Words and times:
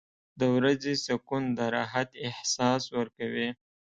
•د 0.39 0.41
ورځې 0.55 0.93
سکون 1.05 1.43
د 1.57 1.59
راحت 1.75 2.09
احساس 2.27 2.83
ورکوي. 2.97 3.49